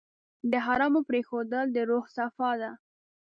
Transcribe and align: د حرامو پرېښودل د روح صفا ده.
د 0.51 0.53
حرامو 0.65 1.01
پرېښودل 1.09 1.65
د 1.75 1.77
روح 1.89 2.05
صفا 2.17 2.51
ده. 2.61 2.71